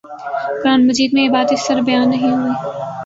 [0.61, 2.53] قرآنِ مجید میں یہ بات اس طرح بیان نہیں ہوئی